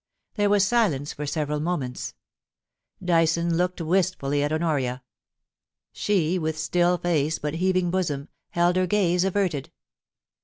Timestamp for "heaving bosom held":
7.53-8.77